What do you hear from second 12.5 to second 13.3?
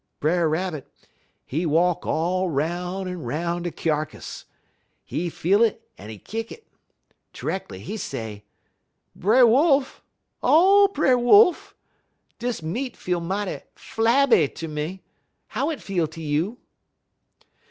meat feel